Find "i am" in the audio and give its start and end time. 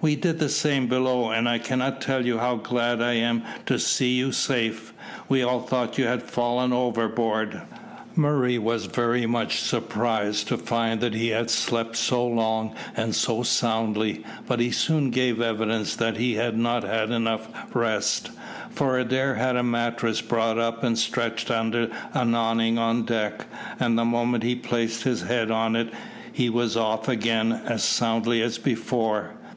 3.00-3.44